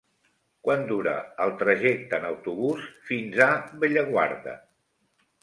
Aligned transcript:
Quant 0.67 0.85
dura 0.91 1.11
el 1.45 1.53
trajecte 1.59 2.21
en 2.21 2.25
autobús 2.31 2.89
fins 3.11 3.39
a 3.47 3.49
Bellaguarda? 3.85 4.57